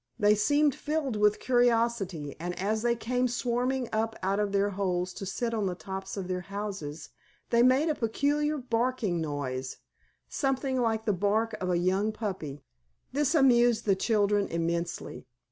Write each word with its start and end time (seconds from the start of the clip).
They 0.17 0.33
seemed 0.33 0.73
filled 0.73 1.15
with 1.15 1.39
curiosity, 1.39 2.35
and 2.39 2.57
as 2.59 2.81
they 2.81 2.95
came 2.95 3.27
swarming 3.27 3.87
up 3.93 4.15
out 4.23 4.39
of 4.39 4.51
their 4.51 4.71
holes 4.71 5.13
to 5.13 5.27
sit 5.27 5.53
on 5.53 5.67
the 5.67 5.75
tops 5.75 6.17
of 6.17 6.27
their 6.27 6.41
houses, 6.41 7.09
they 7.51 7.61
made 7.61 7.87
a 7.87 7.93
peculiar 7.93 8.57
barking 8.57 9.21
noise, 9.21 9.77
something 10.27 10.79
like 10.81 11.05
the 11.05 11.13
bark 11.13 11.53
of 11.61 11.69
a 11.69 11.77
young 11.77 12.11
puppy. 12.11 12.63
This 13.11 13.35
amused 13.35 13.85
the 13.85 13.95
children 13.95 14.47
immensely. 14.47 15.27